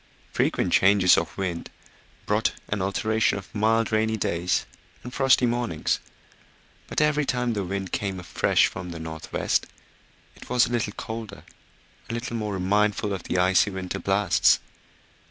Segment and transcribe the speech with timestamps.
[0.31, 1.69] Frequent changes of wind
[2.25, 4.65] brought an alternation of mild rainy days
[5.03, 5.99] and frosty mornings;
[6.87, 9.67] but every time the wind came afresh from the north west
[10.35, 11.43] it was a little colder,
[12.09, 14.59] a little more remindful of the icy winter blasts.